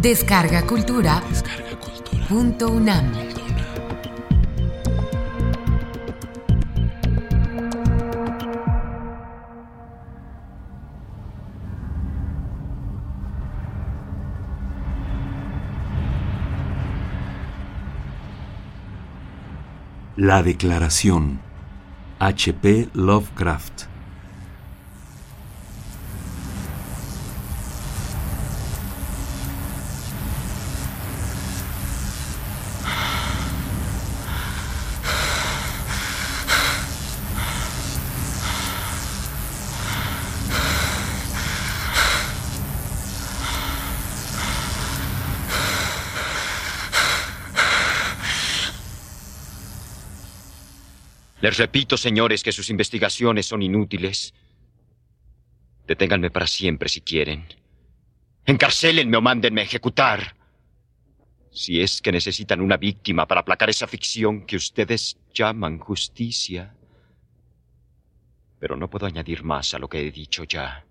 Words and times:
Descarga 0.00 0.66
Cultura. 0.66 1.22
Punto 2.26 2.70
UNAM. 2.70 3.12
La 20.16 20.42
Declaración. 20.42 21.40
H.P. 22.20 22.88
Lovecraft. 22.94 23.89
Les 51.40 51.56
repito, 51.56 51.96
señores, 51.96 52.42
que 52.42 52.52
sus 52.52 52.68
investigaciones 52.68 53.46
son 53.46 53.62
inútiles. 53.62 54.34
Deténganme 55.86 56.30
para 56.30 56.46
siempre 56.46 56.88
si 56.88 57.00
quieren. 57.00 57.46
Encarcélenme 58.44 59.16
o 59.16 59.22
mándenme 59.22 59.62
a 59.62 59.64
ejecutar. 59.64 60.36
Si 61.50 61.80
es 61.80 62.02
que 62.02 62.12
necesitan 62.12 62.60
una 62.60 62.76
víctima 62.76 63.26
para 63.26 63.40
aplacar 63.40 63.70
esa 63.70 63.86
ficción 63.86 64.46
que 64.46 64.56
ustedes 64.56 65.16
llaman 65.32 65.78
justicia. 65.78 66.74
Pero 68.58 68.76
no 68.76 68.90
puedo 68.90 69.06
añadir 69.06 69.42
más 69.42 69.72
a 69.72 69.78
lo 69.78 69.88
que 69.88 70.06
he 70.06 70.12
dicho 70.12 70.44
ya. 70.44 70.84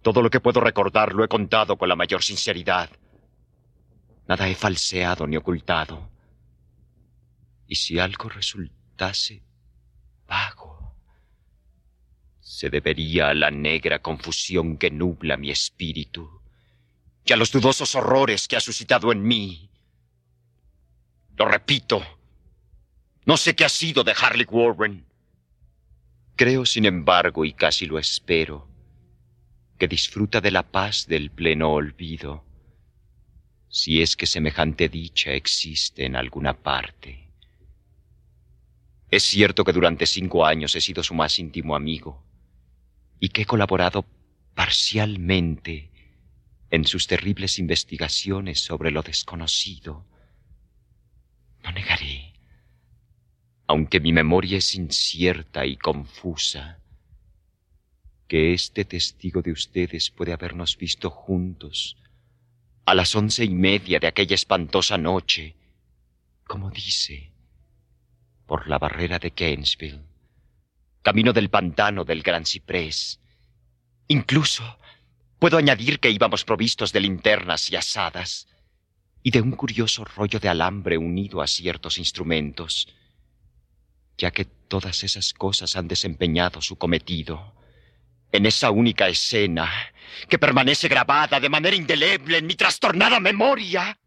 Todo 0.00 0.22
lo 0.22 0.30
que 0.30 0.40
puedo 0.40 0.60
recordar 0.60 1.12
lo 1.12 1.22
he 1.22 1.28
contado 1.28 1.76
con 1.76 1.88
la 1.88 1.96
mayor 1.96 2.22
sinceridad. 2.22 2.90
Nada 4.26 4.48
he 4.48 4.54
falseado 4.54 5.26
ni 5.26 5.36
ocultado. 5.36 6.10
Y 7.68 7.76
si 7.76 7.98
algo 7.98 8.28
vago. 10.26 10.94
Se 12.40 12.70
debería 12.70 13.30
a 13.30 13.34
la 13.34 13.50
negra 13.50 14.00
confusión 14.00 14.76
que 14.76 14.90
nubla 14.90 15.36
mi 15.36 15.50
espíritu 15.50 16.40
y 17.24 17.32
a 17.32 17.36
los 17.36 17.50
dudosos 17.50 17.94
horrores 17.94 18.46
que 18.46 18.56
ha 18.56 18.60
suscitado 18.60 19.12
en 19.12 19.22
mí. 19.22 19.70
Lo 21.36 21.46
repito, 21.46 22.02
no 23.24 23.36
sé 23.36 23.54
qué 23.54 23.64
ha 23.64 23.68
sido 23.68 24.04
de 24.04 24.14
Harley 24.20 24.46
Warren. 24.48 25.06
Creo, 26.36 26.66
sin 26.66 26.84
embargo, 26.84 27.44
y 27.44 27.52
casi 27.52 27.86
lo 27.86 27.98
espero, 27.98 28.68
que 29.78 29.88
disfruta 29.88 30.40
de 30.40 30.50
la 30.50 30.62
paz 30.70 31.06
del 31.06 31.30
pleno 31.30 31.72
olvido, 31.72 32.44
si 33.68 34.02
es 34.02 34.16
que 34.16 34.26
semejante 34.26 34.88
dicha 34.88 35.32
existe 35.32 36.04
en 36.04 36.16
alguna 36.16 36.54
parte. 36.54 37.21
Es 39.12 39.24
cierto 39.24 39.62
que 39.62 39.74
durante 39.74 40.06
cinco 40.06 40.46
años 40.46 40.74
he 40.74 40.80
sido 40.80 41.02
su 41.02 41.12
más 41.12 41.38
íntimo 41.38 41.76
amigo 41.76 42.24
y 43.20 43.28
que 43.28 43.42
he 43.42 43.44
colaborado 43.44 44.06
parcialmente 44.54 45.90
en 46.70 46.86
sus 46.86 47.06
terribles 47.06 47.58
investigaciones 47.58 48.60
sobre 48.60 48.90
lo 48.90 49.02
desconocido. 49.02 50.06
No 51.62 51.72
negaré, 51.72 52.32
aunque 53.66 54.00
mi 54.00 54.14
memoria 54.14 54.56
es 54.56 54.74
incierta 54.74 55.66
y 55.66 55.76
confusa, 55.76 56.80
que 58.26 58.54
este 58.54 58.86
testigo 58.86 59.42
de 59.42 59.52
ustedes 59.52 60.10
puede 60.10 60.32
habernos 60.32 60.78
visto 60.78 61.10
juntos 61.10 61.98
a 62.86 62.94
las 62.94 63.14
once 63.14 63.44
y 63.44 63.50
media 63.50 63.98
de 63.98 64.06
aquella 64.06 64.36
espantosa 64.36 64.96
noche, 64.96 65.54
como 66.46 66.70
dice, 66.70 67.31
por 68.46 68.68
la 68.68 68.78
barrera 68.78 69.18
de 69.18 69.32
Gainesville, 69.36 70.02
camino 71.02 71.32
del 71.32 71.50
pantano 71.50 72.04
del 72.04 72.22
Gran 72.22 72.44
Ciprés. 72.44 73.20
Incluso 74.08 74.78
puedo 75.38 75.58
añadir 75.58 76.00
que 76.00 76.10
íbamos 76.10 76.44
provistos 76.44 76.92
de 76.92 77.00
linternas 77.00 77.70
y 77.70 77.76
asadas 77.76 78.46
y 79.22 79.30
de 79.30 79.40
un 79.40 79.52
curioso 79.52 80.04
rollo 80.04 80.38
de 80.38 80.48
alambre 80.48 80.98
unido 80.98 81.40
a 81.40 81.46
ciertos 81.46 81.98
instrumentos, 81.98 82.88
ya 84.18 84.30
que 84.30 84.44
todas 84.44 85.04
esas 85.04 85.32
cosas 85.32 85.76
han 85.76 85.88
desempeñado 85.88 86.60
su 86.60 86.76
cometido 86.76 87.54
en 88.32 88.46
esa 88.46 88.70
única 88.70 89.08
escena 89.08 89.70
que 90.28 90.38
permanece 90.38 90.88
grabada 90.88 91.38
de 91.38 91.48
manera 91.48 91.76
indeleble 91.76 92.38
en 92.38 92.46
mi 92.46 92.54
trastornada 92.54 93.20
memoria. 93.20 93.98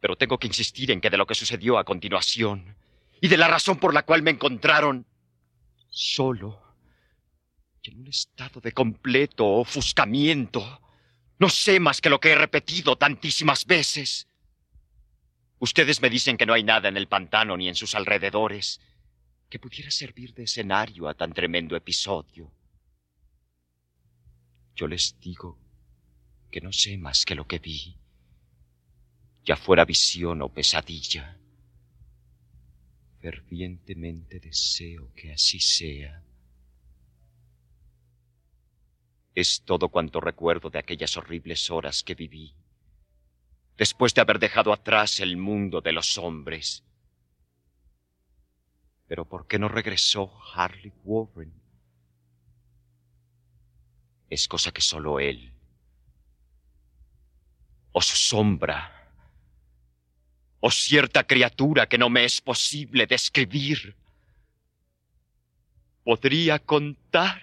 Pero 0.00 0.16
tengo 0.16 0.38
que 0.38 0.46
insistir 0.46 0.90
en 0.90 1.00
que 1.00 1.10
de 1.10 1.16
lo 1.16 1.26
que 1.26 1.34
sucedió 1.34 1.78
a 1.78 1.84
continuación 1.84 2.76
y 3.22 3.28
de 3.28 3.36
la 3.36 3.46
razón 3.46 3.78
por 3.78 3.94
la 3.94 4.02
cual 4.02 4.20
me 4.22 4.32
encontraron 4.32 5.06
solo 5.88 6.60
y 7.80 7.90
en 7.90 8.00
un 8.00 8.08
estado 8.08 8.60
de 8.60 8.72
completo 8.72 9.46
ofuscamiento. 9.46 10.80
No 11.38 11.48
sé 11.48 11.78
más 11.78 12.00
que 12.00 12.10
lo 12.10 12.18
que 12.18 12.32
he 12.32 12.34
repetido 12.34 12.96
tantísimas 12.96 13.64
veces. 13.64 14.26
Ustedes 15.60 16.02
me 16.02 16.10
dicen 16.10 16.36
que 16.36 16.46
no 16.46 16.52
hay 16.52 16.64
nada 16.64 16.88
en 16.88 16.96
el 16.96 17.06
pantano 17.06 17.56
ni 17.56 17.68
en 17.68 17.76
sus 17.76 17.94
alrededores 17.94 18.80
que 19.48 19.60
pudiera 19.60 19.92
servir 19.92 20.34
de 20.34 20.42
escenario 20.42 21.08
a 21.08 21.14
tan 21.14 21.32
tremendo 21.32 21.76
episodio. 21.76 22.52
Yo 24.74 24.88
les 24.88 25.16
digo 25.20 25.60
que 26.50 26.60
no 26.60 26.72
sé 26.72 26.98
más 26.98 27.24
que 27.24 27.36
lo 27.36 27.46
que 27.46 27.60
vi, 27.60 27.96
ya 29.44 29.54
fuera 29.54 29.84
visión 29.84 30.42
o 30.42 30.48
pesadilla. 30.48 31.38
Fervientemente 33.22 34.40
deseo 34.40 35.12
que 35.14 35.32
así 35.32 35.60
sea. 35.60 36.24
Es 39.32 39.62
todo 39.62 39.90
cuanto 39.90 40.20
recuerdo 40.20 40.70
de 40.70 40.80
aquellas 40.80 41.16
horribles 41.16 41.70
horas 41.70 42.02
que 42.02 42.16
viví, 42.16 42.52
después 43.78 44.12
de 44.12 44.22
haber 44.22 44.40
dejado 44.40 44.72
atrás 44.72 45.20
el 45.20 45.36
mundo 45.36 45.80
de 45.80 45.92
los 45.92 46.18
hombres. 46.18 46.82
Pero 49.06 49.24
¿por 49.24 49.46
qué 49.46 49.56
no 49.56 49.68
regresó 49.68 50.32
Harley 50.52 50.92
Warren? 51.04 51.52
Es 54.30 54.48
cosa 54.48 54.72
que 54.72 54.80
solo 54.80 55.20
él, 55.20 55.52
o 57.92 58.02
su 58.02 58.16
sombra, 58.16 59.01
o 60.64 60.70
cierta 60.70 61.24
criatura 61.24 61.86
que 61.86 61.98
no 61.98 62.08
me 62.08 62.24
es 62.24 62.40
posible 62.40 63.04
describir, 63.04 63.96
podría 66.04 66.60
contar. 66.60 67.42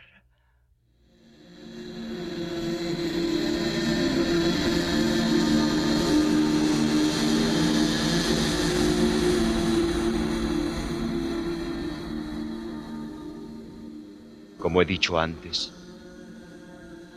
Como 14.58 14.82
he 14.82 14.86
dicho 14.86 15.20
antes, 15.20 15.74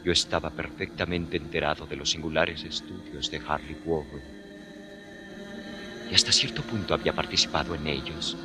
yo 0.05 0.11
estaba 0.11 0.51
perfectamente 0.51 1.37
enterado 1.37 1.87
de 1.87 1.95
los 1.95 2.11
singulares 2.11 2.65
estudios 2.65 3.31
de 3.31 3.41
Harley 3.47 3.77
Warren 3.85 4.42
y 6.13 6.15
hasta 6.15 6.31
cierto 6.31 6.61
punto 6.61 6.93
había 6.93 7.15
participado 7.15 7.75
en 7.75 7.87
ellos. 7.87 8.37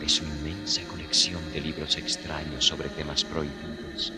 De 0.00 0.08
su 0.08 0.24
inmensa 0.24 0.80
colección 0.84 1.42
de 1.52 1.60
libros 1.60 1.98
extraños 1.98 2.64
sobre 2.64 2.88
temas 2.88 3.22
prohibidos. 3.22 4.14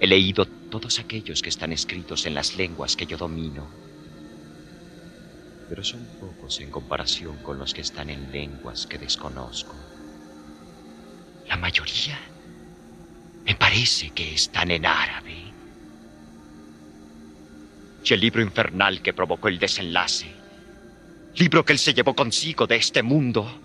He 0.00 0.06
leído 0.06 0.46
todos 0.46 0.98
aquellos 0.98 1.42
que 1.42 1.50
están 1.50 1.72
escritos 1.72 2.24
en 2.24 2.32
las 2.32 2.56
lenguas 2.56 2.96
que 2.96 3.04
yo 3.04 3.18
domino, 3.18 3.68
pero 5.68 5.84
son 5.84 6.06
pocos 6.18 6.58
en 6.58 6.70
comparación 6.70 7.36
con 7.42 7.58
los 7.58 7.74
que 7.74 7.82
están 7.82 8.08
en 8.08 8.32
lenguas 8.32 8.86
que 8.86 8.96
desconozco. 8.96 9.76
La 11.48 11.58
mayoría 11.58 12.18
me 13.44 13.54
parece 13.56 14.08
que 14.08 14.36
están 14.36 14.70
en 14.70 14.86
árabe. 14.86 15.52
Y 18.02 18.14
el 18.14 18.20
libro 18.20 18.40
infernal 18.40 19.02
que 19.02 19.12
provocó 19.12 19.48
el 19.48 19.58
desenlace 19.58 20.39
libro 21.36 21.64
que 21.64 21.72
él 21.72 21.78
se 21.78 21.94
llevó 21.94 22.14
consigo 22.14 22.66
de 22.66 22.76
este 22.76 23.02
mundo, 23.02 23.60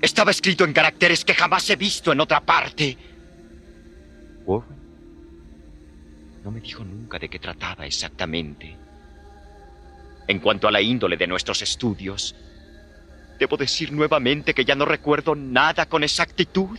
estaba 0.00 0.30
escrito 0.30 0.64
en 0.64 0.72
caracteres 0.72 1.24
que 1.24 1.34
jamás 1.34 1.68
he 1.70 1.76
visto 1.76 2.12
en 2.12 2.20
otra 2.20 2.40
parte. 2.40 2.96
Warren 4.46 4.80
no 6.44 6.50
me 6.50 6.60
dijo 6.60 6.84
nunca 6.84 7.18
de 7.18 7.28
qué 7.28 7.38
trataba 7.38 7.86
exactamente, 7.86 8.76
En 10.26 10.38
cuanto 10.38 10.68
a 10.68 10.70
la 10.70 10.80
índole 10.80 11.16
de 11.16 11.26
nuestros 11.26 11.60
estudios, 11.60 12.36
debo 13.38 13.56
decir 13.56 13.90
nuevamente 13.92 14.54
que 14.54 14.64
ya 14.64 14.76
no 14.76 14.84
recuerdo 14.84 15.34
nada 15.34 15.86
con 15.86 16.04
exactitud. 16.04 16.78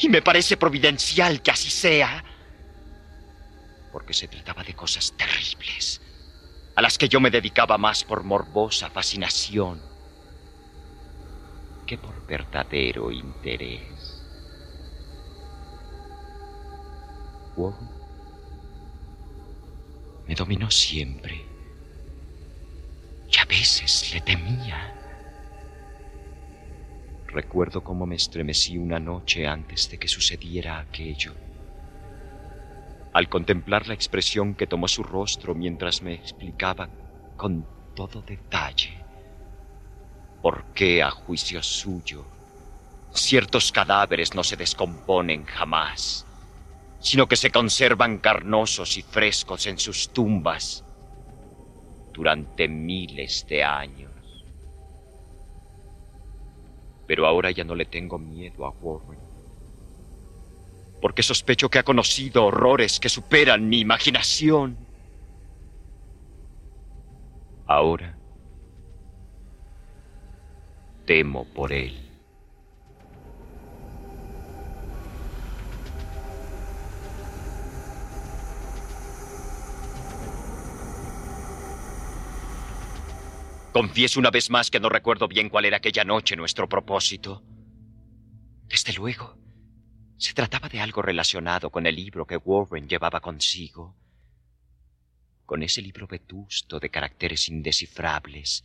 Y 0.00 0.08
me 0.08 0.22
parece 0.22 0.56
providencial 0.56 1.40
que 1.40 1.52
así 1.52 1.70
sea. 1.70 2.24
Porque 3.92 4.12
se 4.12 4.26
trataba 4.28 4.64
de 4.64 4.74
cosas 4.74 5.14
terribles, 5.16 6.00
a 6.78 6.80
las 6.80 6.96
que 6.96 7.08
yo 7.08 7.18
me 7.18 7.28
dedicaba 7.28 7.76
más 7.76 8.04
por 8.04 8.22
morbosa 8.22 8.88
fascinación 8.88 9.82
que 11.84 11.98
por 11.98 12.24
verdadero 12.24 13.10
interés. 13.10 14.22
me 20.28 20.36
dominó 20.36 20.70
siempre. 20.70 21.44
Y 23.28 23.38
a 23.40 23.44
veces 23.46 24.14
le 24.14 24.20
temía. 24.20 24.94
Recuerdo 27.26 27.82
cómo 27.82 28.06
me 28.06 28.14
estremecí 28.14 28.78
una 28.78 29.00
noche 29.00 29.48
antes 29.48 29.90
de 29.90 29.98
que 29.98 30.06
sucediera 30.06 30.78
aquello. 30.78 31.47
Al 33.12 33.28
contemplar 33.28 33.88
la 33.88 33.94
expresión 33.94 34.54
que 34.54 34.66
tomó 34.66 34.88
su 34.88 35.02
rostro 35.02 35.54
mientras 35.54 36.02
me 36.02 36.14
explicaba 36.14 36.88
con 37.36 37.66
todo 37.94 38.22
detalle 38.22 39.08
por 40.40 40.64
qué, 40.74 41.02
a 41.02 41.10
juicio 41.10 41.62
suyo, 41.62 42.24
ciertos 43.12 43.72
cadáveres 43.72 44.34
no 44.34 44.44
se 44.44 44.56
descomponen 44.56 45.44
jamás, 45.44 46.24
sino 47.00 47.26
que 47.26 47.36
se 47.36 47.50
conservan 47.50 48.18
carnosos 48.18 48.96
y 48.96 49.02
frescos 49.02 49.66
en 49.66 49.78
sus 49.78 50.08
tumbas 50.10 50.84
durante 52.14 52.68
miles 52.68 53.44
de 53.48 53.64
años. 53.64 54.12
Pero 57.06 57.26
ahora 57.26 57.50
ya 57.50 57.64
no 57.64 57.74
le 57.74 57.86
tengo 57.86 58.18
miedo 58.18 58.66
a 58.66 58.70
Warren, 58.70 59.27
porque 61.00 61.22
sospecho 61.22 61.68
que 61.68 61.78
ha 61.78 61.82
conocido 61.82 62.44
horrores 62.44 62.98
que 63.00 63.08
superan 63.08 63.68
mi 63.68 63.80
imaginación. 63.80 64.76
Ahora 67.66 68.18
temo 71.08 71.46
por 71.54 71.72
él. 71.72 72.08
Confieso 83.72 84.20
una 84.20 84.30
vez 84.30 84.50
más 84.50 84.70
que 84.70 84.80
no 84.80 84.90
recuerdo 84.90 85.28
bien 85.28 85.48
cuál 85.48 85.64
era 85.64 85.78
aquella 85.78 86.04
noche 86.04 86.36
nuestro 86.36 86.68
propósito. 86.68 87.42
Desde 88.66 88.92
luego, 88.92 89.38
se 90.18 90.34
trataba 90.34 90.68
de 90.68 90.80
algo 90.80 91.00
relacionado 91.00 91.70
con 91.70 91.86
el 91.86 91.94
libro 91.94 92.26
que 92.26 92.36
Warren 92.36 92.88
llevaba 92.88 93.20
consigo. 93.20 93.96
Con 95.46 95.62
ese 95.62 95.80
libro 95.80 96.06
vetusto 96.06 96.78
de 96.78 96.90
caracteres 96.90 97.48
indescifrables 97.48 98.64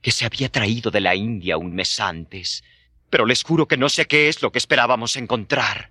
que 0.00 0.10
se 0.10 0.24
había 0.24 0.48
traído 0.48 0.90
de 0.90 1.00
la 1.00 1.14
India 1.14 1.58
un 1.58 1.74
mes 1.74 2.00
antes. 2.00 2.64
Pero 3.10 3.26
les 3.26 3.42
juro 3.42 3.68
que 3.68 3.76
no 3.76 3.88
sé 3.88 4.06
qué 4.06 4.28
es 4.28 4.40
lo 4.42 4.52
que 4.52 4.58
esperábamos 4.58 5.16
encontrar. 5.16 5.90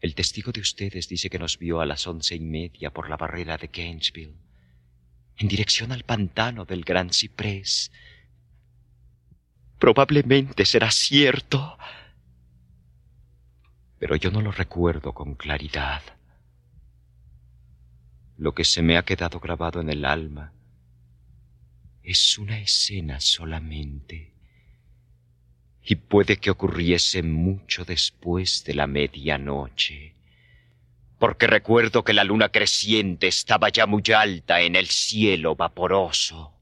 El 0.00 0.14
testigo 0.14 0.52
de 0.52 0.60
ustedes 0.60 1.08
dice 1.08 1.28
que 1.28 1.38
nos 1.38 1.58
vio 1.58 1.80
a 1.80 1.86
las 1.86 2.06
once 2.06 2.36
y 2.36 2.40
media 2.40 2.90
por 2.92 3.10
la 3.10 3.16
barrera 3.16 3.56
de 3.56 3.68
Gainesville 3.68 4.48
en 5.38 5.48
dirección 5.48 5.92
al 5.92 6.02
pantano 6.02 6.64
del 6.64 6.82
Gran 6.82 7.12
Ciprés. 7.12 7.92
Probablemente 9.78 10.64
será 10.66 10.90
cierto, 10.90 11.78
pero 13.98 14.16
yo 14.16 14.30
no 14.30 14.40
lo 14.40 14.52
recuerdo 14.52 15.12
con 15.12 15.34
claridad. 15.34 16.02
Lo 18.36 18.54
que 18.54 18.64
se 18.64 18.82
me 18.82 18.96
ha 18.96 19.04
quedado 19.04 19.40
grabado 19.40 19.80
en 19.80 19.90
el 19.90 20.04
alma 20.04 20.52
es 22.02 22.38
una 22.38 22.58
escena 22.58 23.20
solamente, 23.20 24.32
y 25.82 25.96
puede 25.96 26.36
que 26.36 26.50
ocurriese 26.50 27.22
mucho 27.22 27.84
después 27.84 28.64
de 28.64 28.74
la 28.74 28.86
medianoche 28.86 30.18
porque 31.18 31.48
recuerdo 31.48 32.04
que 32.04 32.12
la 32.12 32.24
luna 32.24 32.48
creciente 32.48 33.26
estaba 33.26 33.68
ya 33.70 33.86
muy 33.86 34.02
alta 34.16 34.60
en 34.60 34.76
el 34.76 34.86
cielo 34.86 35.56
vaporoso. 35.56 36.52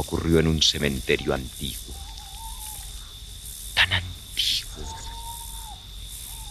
Ocurrió 0.00 0.38
en 0.38 0.46
un 0.46 0.62
cementerio 0.62 1.34
antiguo, 1.34 1.94
tan 3.74 3.92
antiguo, 3.92 4.96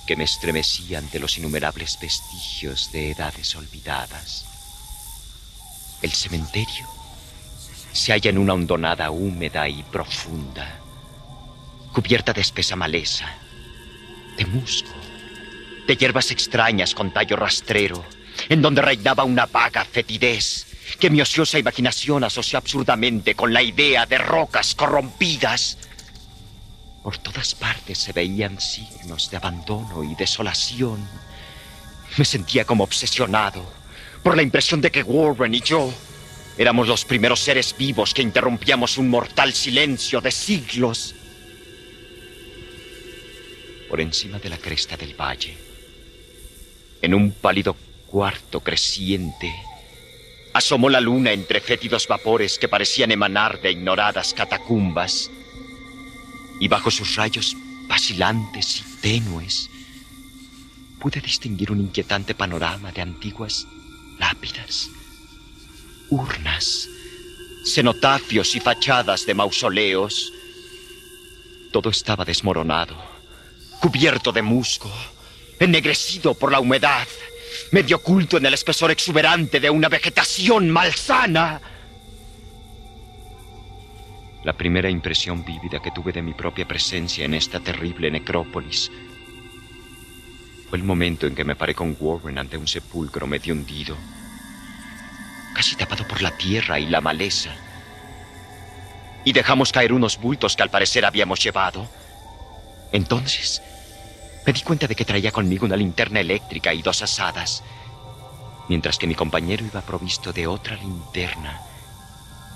que 0.06 0.16
me 0.16 0.26
estremecí 0.26 0.94
ante 0.94 1.18
los 1.18 1.36
innumerables 1.40 1.98
vestigios 2.00 2.92
de 2.92 3.10
edades 3.10 3.56
olvidadas. 3.56 4.46
El 6.04 6.12
cementerio 6.12 6.86
se 7.92 8.12
halla 8.12 8.30
en 8.30 8.38
una 8.38 8.54
hondonada 8.54 9.10
húmeda 9.10 9.68
y 9.68 9.82
profunda, 9.82 10.80
cubierta 11.92 12.34
de 12.34 12.42
espesa 12.42 12.76
maleza, 12.76 13.34
de 14.38 14.46
musgo, 14.46 14.94
de 15.88 15.98
hierbas 15.98 16.30
extrañas 16.30 16.94
con 16.94 17.12
tallo 17.12 17.36
rastrero, 17.36 18.06
en 18.48 18.62
donde 18.62 18.84
reinaba 18.84 19.24
una 19.24 19.48
vaga 19.48 19.84
fetidez 19.86 20.69
que 20.98 21.10
mi 21.10 21.22
ociosa 21.22 21.60
imaginación 21.60 22.24
asoció 22.24 22.58
absurdamente 22.58 23.36
con 23.36 23.54
la 23.54 23.62
idea 23.62 24.06
de 24.06 24.18
rocas 24.18 24.76
corrompidas. 24.76 25.78
Por 27.04 27.18
todas 27.18 27.56
partes 27.56 27.98
se 27.98 28.14
veían 28.14 28.60
signos 28.60 29.30
de 29.30 29.38
abandono 29.38 30.04
y 30.04 30.16
desolación. 30.16 31.08
Me 32.18 32.26
sentía 32.26 32.66
como 32.66 32.84
obsesionado 32.84 33.64
por 34.24 34.36
la 34.36 34.42
impresión 34.42 34.82
de 34.82 34.92
que 34.92 35.04
Warren 35.04 35.54
y 35.54 35.62
yo 35.62 35.94
Éramos 36.60 36.90
los 36.90 37.06
primeros 37.06 37.40
seres 37.40 37.74
vivos 37.78 38.14
que 38.14 38.22
interrumpíamos 38.22 38.98
un 38.98 39.08
mortal 39.08 39.54
silencio 39.54 40.20
de 40.20 40.30
siglos. 40.30 41.16
Por 43.88 44.02
encima 44.02 44.40
de 44.40 44.50
la 44.50 44.58
cresta 44.58 44.98
del 44.98 45.14
valle, 45.14 45.56
en 47.02 47.14
un 47.14 47.32
pálido 47.32 47.78
cuarto 48.08 48.60
creciente, 48.60 49.56
asomó 50.54 50.90
la 50.90 51.02
luna 51.02 51.32
entre 51.32 51.62
fétidos 51.62 52.08
vapores 52.08 52.58
que 52.58 52.68
parecían 52.68 53.12
emanar 53.12 53.62
de 53.62 53.72
ignoradas 53.72 54.34
catacumbas. 54.34 55.30
Y 56.60 56.68
bajo 56.68 56.92
sus 56.92 57.16
rayos 57.16 57.56
vacilantes 57.88 58.78
y 58.82 59.02
tenues, 59.02 59.70
pude 61.00 61.22
distinguir 61.22 61.72
un 61.72 61.80
inquietante 61.80 62.36
panorama 62.36 62.92
de 62.92 63.02
antiguas 63.02 63.66
lápidas 64.20 64.90
urnas, 66.10 66.90
cenotafios 67.66 68.56
y 68.56 68.60
fachadas 68.60 69.26
de 69.26 69.34
mausoleos. 69.34 70.34
Todo 71.72 71.90
estaba 71.90 72.26
desmoronado, 72.26 72.96
cubierto 73.80 74.32
de 74.32 74.42
musgo, 74.42 74.92
ennegrecido 75.60 76.34
por 76.34 76.52
la 76.52 76.60
humedad, 76.60 77.08
medio 77.72 77.98
oculto 77.98 78.38
en 78.38 78.46
el 78.46 78.54
espesor 78.54 78.92
exuberante 78.92 79.60
de 79.60 79.70
una 79.70 79.90
vegetación 79.90 80.70
malsana. 80.70 81.62
La 84.44 84.54
primera 84.54 84.90
impresión 84.90 85.44
vívida 85.44 85.82
que 85.82 85.92
tuve 85.92 86.12
de 86.12 86.22
mi 86.22 86.34
propia 86.34 86.68
presencia 86.68 87.26
en 87.26 87.34
esta 87.34 87.60
terrible 87.60 88.10
necrópolis 88.10 88.92
fue 90.70 90.78
el 90.78 90.84
momento 90.84 91.28
en 91.28 91.36
que 91.36 91.44
me 91.44 91.56
paré 91.56 91.74
con 91.74 91.98
Warren 92.00 92.38
ante 92.38 92.58
un 92.58 92.68
sepulcro 92.68 93.28
medio 93.28 93.54
hundido 93.54 93.98
casi 95.54 95.76
tapado 95.76 96.08
por 96.08 96.22
la 96.22 96.32
tierra 96.32 96.80
y 96.80 96.86
la 96.86 97.02
maleza. 97.02 97.50
Y 99.26 99.34
dejamos 99.34 99.74
caer 99.74 99.92
unos 99.92 100.18
bultos 100.18 100.56
que 100.56 100.64
al 100.64 100.70
parecer 100.70 101.06
habíamos 101.06 101.44
llevado. 101.44 101.86
Entonces, 102.94 103.62
me 104.46 104.54
di 104.54 104.62
cuenta 104.62 104.88
de 104.88 104.96
que 104.96 105.06
traía 105.06 105.32
conmigo 105.32 105.66
una 105.66 105.76
linterna 105.76 106.20
eléctrica 106.20 106.74
y 106.74 106.82
dos 106.82 107.02
asadas, 107.02 107.64
mientras 108.68 108.98
que 108.98 109.08
mi 109.08 109.16
compañero 109.16 109.66
iba 109.66 109.82
provisto 109.82 110.32
de 110.32 110.48
otra 110.48 110.76
linterna 110.76 111.62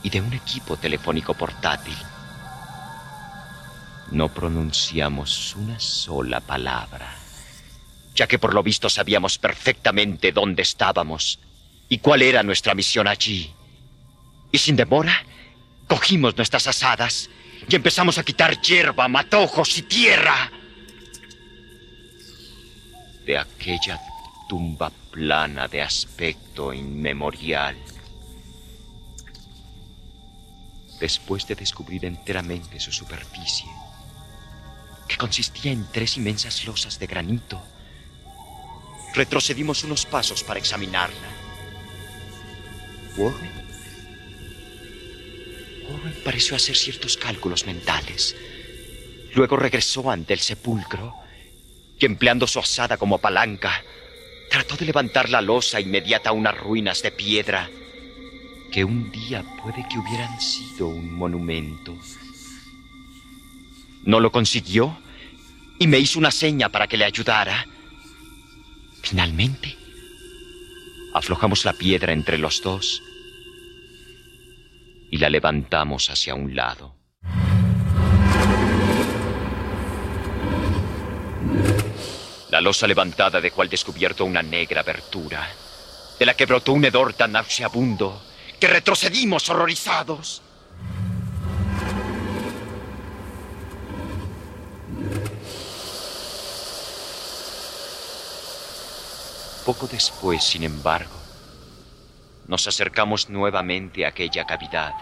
y 0.04 0.10
de 0.10 0.22
un 0.22 0.34
equipo 0.34 0.78
telefónico 0.78 1.34
portátil. 1.34 1.98
No 4.12 4.30
pronunciamos 4.30 5.56
una 5.56 5.80
sola 5.80 6.40
palabra, 6.40 7.16
ya 8.14 8.28
que 8.28 8.38
por 8.38 8.54
lo 8.54 8.62
visto 8.62 8.90
sabíamos 8.90 9.38
perfectamente 9.38 10.32
dónde 10.32 10.62
estábamos 10.62 11.40
y 11.90 11.98
cuál 11.98 12.22
era 12.22 12.44
nuestra 12.44 12.76
misión 12.76 13.08
allí. 13.08 13.52
Y 14.52 14.58
sin 14.60 14.76
demora, 14.76 15.26
cogimos 15.88 16.38
nuestras 16.38 16.68
asadas 16.68 17.30
y 17.68 17.76
empezamos 17.76 18.18
a 18.18 18.24
quitar 18.24 18.62
hierba, 18.62 19.08
matojos 19.08 19.78
y 19.78 19.84
tierra. 19.84 20.52
De 23.26 23.38
aquella 23.38 24.00
tumba 24.48 24.92
plana 25.12 25.68
de 25.68 25.82
aspecto 25.82 26.74
inmemorial. 26.74 27.76
Después 31.00 31.48
de 31.48 31.56
descubrir 31.56 32.06
enteramente 32.06 32.80
su 32.80 32.92
superficie, 32.92 33.70
que 35.08 35.18
consistía 35.18 35.72
en 35.72 35.86
tres 35.92 36.18
inmensas 36.18 36.66
losas 36.66 37.00
de 37.00 37.08
granito, 37.08 37.62
retrocedimos 39.14 39.84
unos 39.84 40.06
pasos 40.06 40.44
para 40.44 40.60
examinarla. 40.60 41.28
Warren 43.18 43.64
Warren 45.90 46.16
pareció 46.24 46.56
hacer 46.56 46.76
ciertos 46.76 47.18
cálculos 47.18 47.66
mentales. 47.66 48.36
Luego 49.36 49.58
regresó 49.58 50.10
ante 50.10 50.34
el 50.34 50.40
sepulcro 50.40 51.23
y 52.04 52.06
empleando 52.06 52.48
su 52.48 52.60
asada 52.60 52.98
como 52.98 53.18
palanca, 53.18 53.82
trató 54.50 54.76
de 54.76 54.86
levantar 54.86 55.30
la 55.30 55.42
losa 55.42 55.80
inmediata 55.80 56.32
a 56.32 56.34
unas 56.34 56.58
ruinas 56.58 57.02
de 57.02 57.12
piedra 57.12 57.70
que 58.74 58.84
un 58.84 59.10
día 59.10 59.42
puede 59.62 59.88
que 59.88 59.98
hubieran 59.98 60.42
sido 60.42 60.88
un 60.88 61.14
monumento. 61.14 61.98
No 64.04 64.20
lo 64.20 64.34
consiguió 64.34 64.98
y 65.80 65.88
me 65.88 65.98
hizo 65.98 66.20
una 66.20 66.32
seña 66.32 66.68
para 66.68 66.88
que 66.88 66.98
le 66.98 67.06
ayudara. 67.06 67.66
Finalmente, 69.02 69.78
aflojamos 71.14 71.64
la 71.64 71.72
piedra 71.72 72.12
entre 72.12 72.38
los 72.38 72.62
dos 72.62 73.02
y 75.10 75.20
la 75.20 75.30
levantamos 75.30 76.10
hacia 76.10 76.36
un 76.36 76.54
lado. 76.54 77.03
La 82.54 82.62
losa 82.62 82.86
levantada 82.86 83.42
dejó 83.42 83.64
al 83.64 83.70
descubierto 83.70 84.26
una 84.26 84.44
negra 84.44 84.82
abertura, 84.82 85.50
de 86.20 86.24
la 86.24 86.36
que 86.36 86.46
brotó 86.46 86.74
un 86.74 86.86
hedor 86.86 87.16
tan 87.16 87.32
nauseabundo 87.32 88.22
que 88.60 88.68
retrocedimos 88.68 89.50
horrorizados. 89.50 90.44
Poco 99.66 99.88
después, 99.88 100.44
sin 100.44 100.62
embargo, 100.62 101.20
nos 102.48 102.68
acercamos 102.68 103.32
nuevamente 103.32 104.06
a 104.06 104.10
aquella 104.10 104.46
cavidad 104.46 104.94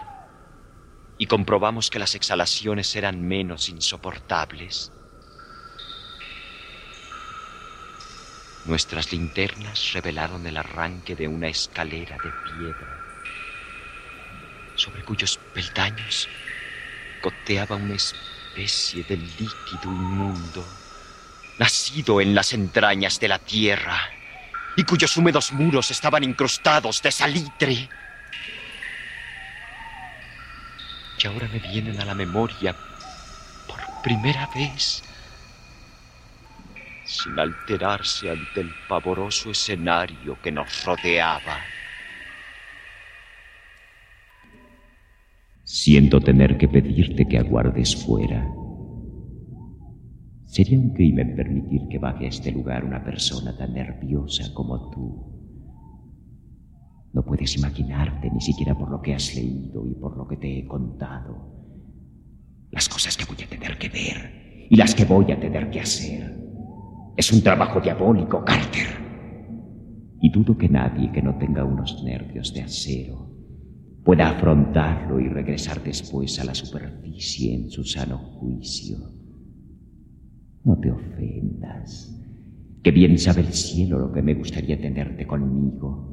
y 1.18 1.26
comprobamos 1.26 1.90
que 1.90 1.98
las 1.98 2.14
exhalaciones 2.14 2.96
eran 2.96 3.20
menos 3.20 3.68
insoportables. 3.68 4.90
Nuestras 8.64 9.12
linternas 9.12 9.92
revelaron 9.92 10.46
el 10.46 10.56
arranque 10.56 11.16
de 11.16 11.26
una 11.26 11.48
escalera 11.48 12.16
de 12.22 12.30
piedra, 12.30 12.86
sobre 14.76 15.02
cuyos 15.02 15.36
peldaños 15.52 16.28
goteaba 17.20 17.76
una 17.76 17.94
especie 17.94 19.02
de 19.02 19.16
líquido 19.16 19.90
inmundo, 19.90 20.64
nacido 21.58 22.20
en 22.20 22.34
las 22.36 22.52
entrañas 22.52 23.18
de 23.18 23.28
la 23.28 23.38
tierra 23.40 23.98
y 24.76 24.84
cuyos 24.84 25.16
húmedos 25.16 25.52
muros 25.52 25.90
estaban 25.90 26.22
incrustados 26.22 27.02
de 27.02 27.10
salitre. 27.10 27.88
Y 31.18 31.26
ahora 31.26 31.48
me 31.48 31.58
vienen 31.58 32.00
a 32.00 32.04
la 32.04 32.14
memoria 32.14 32.72
por 33.66 33.80
primera 34.02 34.46
vez, 34.54 35.02
sin 37.12 37.38
alterarse 37.38 38.30
ante 38.30 38.60
el 38.60 38.70
pavoroso 38.88 39.50
escenario 39.50 40.38
que 40.42 40.50
nos 40.50 40.84
rodeaba. 40.84 41.58
Siento 45.64 46.20
tener 46.20 46.58
que 46.58 46.68
pedirte 46.68 47.26
que 47.26 47.38
aguardes 47.38 47.96
fuera 48.04 48.44
Sería 50.52 50.78
un 50.78 50.90
crimen 50.90 51.34
permitir 51.34 51.88
que 51.88 51.98
baje 51.98 52.26
a 52.26 52.28
este 52.28 52.52
lugar 52.52 52.84
una 52.84 53.02
persona 53.02 53.56
tan 53.56 53.72
nerviosa 53.72 54.52
como 54.52 54.90
tú. 54.90 55.00
No 57.14 57.24
puedes 57.24 57.56
imaginarte, 57.56 58.30
ni 58.30 58.42
siquiera 58.42 58.76
por 58.76 58.90
lo 58.90 59.00
que 59.00 59.14
has 59.14 59.34
leído 59.34 59.88
y 59.88 59.94
por 59.94 60.14
lo 60.14 60.28
que 60.28 60.36
te 60.36 60.58
he 60.58 60.66
contado, 60.66 61.56
las 62.70 62.86
cosas 62.86 63.16
que 63.16 63.24
voy 63.24 63.42
a 63.42 63.48
tener 63.48 63.78
que 63.78 63.88
ver 63.88 64.66
y 64.68 64.76
las 64.76 64.94
que 64.94 65.06
voy 65.06 65.32
a 65.32 65.40
tener 65.40 65.70
que 65.70 65.80
hacer. 65.80 66.36
Es 67.16 67.32
un 67.32 67.42
trabajo 67.42 67.80
diabólico, 67.80 68.44
Carter. 68.44 68.86
Y 70.20 70.30
dudo 70.30 70.56
que 70.56 70.68
nadie 70.68 71.10
que 71.12 71.22
no 71.22 71.36
tenga 71.36 71.64
unos 71.64 72.02
nervios 72.04 72.54
de 72.54 72.62
acero 72.62 73.28
pueda 74.04 74.30
afrontarlo 74.30 75.20
y 75.20 75.28
regresar 75.28 75.82
después 75.82 76.38
a 76.40 76.44
la 76.44 76.54
superficie 76.54 77.54
en 77.54 77.70
su 77.70 77.84
sano 77.84 78.18
juicio. 78.18 78.98
No 80.64 80.78
te 80.78 80.90
ofendas, 80.90 82.18
que 82.82 82.90
bien 82.90 83.18
sabe 83.18 83.42
el 83.42 83.52
cielo 83.52 83.98
lo 83.98 84.12
que 84.12 84.22
me 84.22 84.34
gustaría 84.34 84.80
tenerte 84.80 85.26
conmigo. 85.26 86.12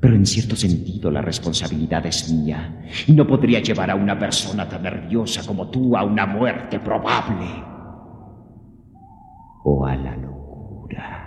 Pero 0.00 0.16
en 0.16 0.26
cierto 0.26 0.54
sentido 0.54 1.10
la 1.10 1.22
responsabilidad 1.22 2.04
es 2.04 2.30
mía 2.30 2.84
y 3.06 3.12
no 3.12 3.26
podría 3.26 3.60
llevar 3.60 3.90
a 3.90 3.94
una 3.94 4.18
persona 4.18 4.68
tan 4.68 4.82
nerviosa 4.82 5.46
como 5.46 5.70
tú 5.70 5.96
a 5.96 6.04
una 6.04 6.26
muerte 6.26 6.78
probable 6.80 7.46
o 9.64 9.86
a 9.86 9.96
la 9.96 10.14
locura. 10.16 11.24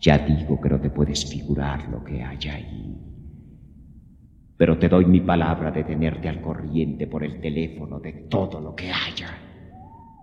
Ya 0.00 0.18
digo 0.18 0.60
que 0.60 0.68
no 0.68 0.80
te 0.80 0.90
puedes 0.90 1.28
figurar 1.30 1.88
lo 1.88 2.04
que 2.04 2.22
hay 2.22 2.48
ahí. 2.48 2.96
Pero 4.56 4.78
te 4.78 4.88
doy 4.88 5.04
mi 5.04 5.20
palabra 5.20 5.70
de 5.70 5.84
tenerte 5.84 6.28
al 6.28 6.40
corriente 6.40 7.06
por 7.06 7.22
el 7.24 7.40
teléfono 7.40 8.00
de 8.00 8.12
todo 8.28 8.60
lo 8.60 8.74
que 8.74 8.90
haya. 8.90 9.28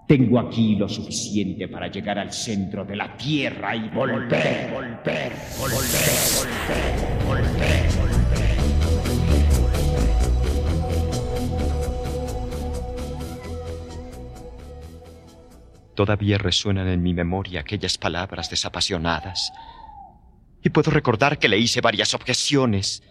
Tengo 0.07 0.39
aquí 0.39 0.75
lo 0.75 0.89
suficiente 0.89 1.67
para 1.67 1.87
llegar 1.87 2.19
al 2.19 2.31
centro 2.31 2.83
de 2.83 2.95
la 2.95 3.15
Tierra 3.15 3.75
y 3.75 3.89
volver, 3.89 4.71
volver, 4.71 4.71
volver, 4.73 5.31
volver, 5.59 6.13
volver, 7.25 7.87
volver. 7.97 8.12
Todavía 16.03 16.37
resuenan 16.37 16.89
en 16.89 17.01
mi 17.01 17.13
memoria 17.13 17.61
aquellas 17.61 17.97
palabras 17.97 18.49
desapasionadas. 18.49 19.53
Y 20.61 20.69
puedo 20.69 20.91
recordar 20.91 21.39
que 21.39 21.47
le 21.47 21.57
hice 21.57 21.79
varias 21.79 22.13
objeciones. 22.13 23.01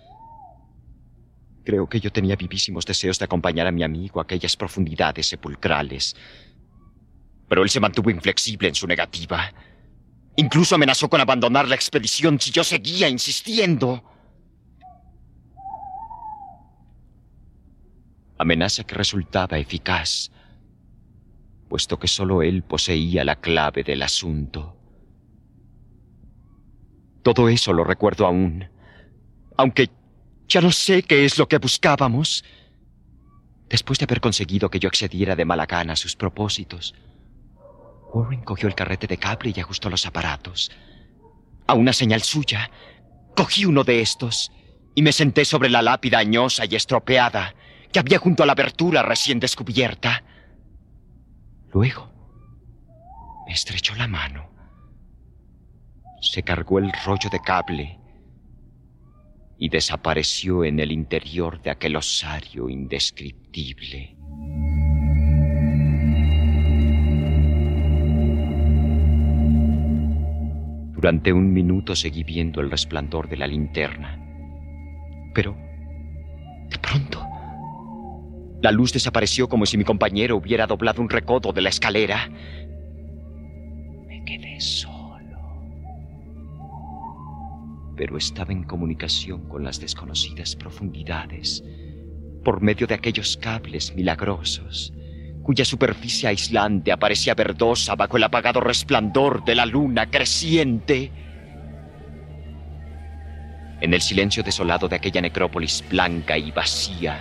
Creo 1.65 1.89
que 1.89 2.01
yo 2.01 2.13
tenía 2.13 2.37
vivísimos 2.37 2.85
deseos 2.85 3.19
de 3.19 3.25
acompañar 3.25 3.67
a 3.67 3.73
mi 3.73 3.83
amigo 3.83 4.21
a 4.21 4.25
aquellas 4.25 4.57
profundidades 4.57 5.27
sepulcrales 5.27 6.15
pero 7.53 7.63
él 7.65 7.69
se 7.69 7.81
mantuvo 7.81 8.09
inflexible 8.09 8.69
en 8.69 8.75
su 8.75 8.87
negativa. 8.87 9.53
Incluso 10.37 10.75
amenazó 10.75 11.11
con 11.11 11.21
abandonar 11.21 11.69
la 11.69 11.75
expedición 11.75 12.41
si 12.41 12.51
yo 12.51 12.65
seguía 12.65 13.11
insistiendo. 13.11 14.03
Amenaza 18.39 18.85
que 18.85 18.95
resultaba 18.95 19.59
eficaz, 19.59 20.31
puesto 21.73 21.99
que 21.99 22.07
solo 22.07 22.43
él 22.43 22.63
poseía 22.63 23.25
la 23.25 23.37
clave 23.37 23.83
del 23.83 24.03
asunto. 24.03 24.77
Todo 27.23 27.49
eso 27.49 27.73
lo 27.73 27.83
recuerdo 27.83 28.27
aún, 28.27 28.69
aunque 29.57 29.89
ya 30.47 30.61
no 30.61 30.71
sé 30.71 31.03
qué 31.03 31.25
es 31.25 31.39
lo 31.39 31.49
que 31.49 31.57
buscábamos. 31.57 32.45
Después 33.71 33.99
de 33.99 34.05
haber 34.05 34.21
conseguido 34.21 34.69
que 34.69 34.81
yo 34.81 34.89
accediera 34.89 35.35
de 35.35 35.47
mala 35.47 35.65
gana 35.65 35.95
a 35.95 35.97
sus 35.97 36.15
propósitos, 36.15 36.95
Warren 38.13 38.43
cogió 38.43 38.69
el 38.69 38.75
carrete 38.75 39.07
de 39.07 39.17
cable 39.17 39.55
y 39.57 39.61
ajustó 39.61 39.89
los 39.89 40.05
aparatos. 40.05 40.71
A 41.67 41.73
una 41.73 41.95
señal 41.95 42.21
suya, 42.21 42.71
cogí 43.35 43.65
uno 43.65 43.83
de 43.83 44.03
estos 44.03 44.53
y 44.95 45.01
me 45.01 45.13
senté 45.13 45.47
sobre 45.47 45.71
la 45.71 45.81
lápida 45.81 46.19
añosa 46.19 46.67
y 46.67 46.77
estropeada 46.77 47.55
que 47.91 47.99
había 47.99 48.19
junto 48.19 48.43
a 48.43 48.47
la 48.47 48.53
abertura 48.53 49.03
recién 49.03 49.41
descubierta. 49.41 50.23
Luego, 51.73 52.11
me 53.47 53.53
estrechó 53.53 53.95
la 53.95 54.07
mano. 54.07 54.51
Se 56.21 56.43
cargó 56.43 56.79
el 56.79 56.93
rollo 57.05 57.31
de 57.31 57.41
cable 57.41 57.99
y 59.59 59.69
desapareció 59.69 60.65
en 60.65 60.81
el 60.81 60.93
interior 60.93 61.63
de 61.63 61.71
aquel 61.71 61.97
osario 61.97 62.69
indescriptible. 62.69 64.17
Durante 70.93 71.33
un 71.33 71.53
minuto 71.53 71.97
seguí 71.97 72.23
viendo 72.23 72.61
el 72.61 72.71
resplandor 72.71 73.29
de 73.29 73.37
la 73.37 73.47
linterna. 73.47 74.19
Pero, 75.35 75.57
de 76.69 76.79
pronto, 76.79 77.32
la 78.63 78.71
luz 78.71 78.93
desapareció 78.93 79.49
como 79.49 79.67
si 79.67 79.77
mi 79.77 79.85
compañero 79.85 80.37
hubiera 80.37 80.67
doblado 80.67 81.03
un 81.03 81.11
recodo 81.11 81.53
de 81.53 81.63
la 81.63 81.69
escalera. 81.69 82.29
Me 84.07 84.25
quedé 84.25 84.61
solo. 84.61 85.61
Pero 87.97 88.17
estaba 88.17 88.53
en 88.53 88.63
comunicación 88.63 89.49
con 89.49 89.65
las 89.65 89.81
desconocidas 89.81 90.55
profundidades 90.55 91.65
por 92.45 92.63
medio 92.63 92.87
de 92.87 92.95
aquellos 92.95 93.37
cables 93.37 93.95
milagrosos 93.95 94.93
cuya 95.43 95.65
superficie 95.65 96.29
aislante 96.29 96.93
aparecía 96.93 97.35
verdosa 97.35 97.97
bajo 97.97 98.17
el 98.17 98.25
apagado 98.25 98.61
resplandor 98.61 99.45
de 99.45 99.57
la 99.57 99.67
luna 99.67 100.09
creciente. 100.09 101.11
En 103.81 103.93
el 103.93 104.01
silencio 104.01 104.45
desolado 104.45 104.89
de 104.89 104.97
aquella 104.97 105.21
necrópolis 105.21 105.85
blanca 105.91 106.39
y 106.39 106.53
vacía, 106.53 107.19